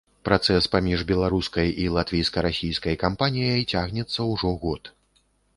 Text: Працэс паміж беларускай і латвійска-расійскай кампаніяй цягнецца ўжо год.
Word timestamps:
Працэс 0.27 0.67
паміж 0.75 1.03
беларускай 1.11 1.69
і 1.83 1.85
латвійска-расійскай 1.97 2.95
кампаніяй 3.05 3.63
цягнецца 3.75 4.19
ўжо 4.33 4.57
год. 4.65 4.95